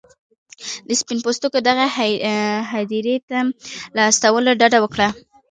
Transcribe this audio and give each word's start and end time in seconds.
د 0.87 0.89
سپین 1.01 1.17
پوستو 1.25 1.47
دغې 1.67 1.87
هدیرې 2.71 3.15
ته 3.29 3.37
له 3.95 4.01
استولو 4.09 4.51
ډډه 4.59 4.79
وکړه. 4.81 5.07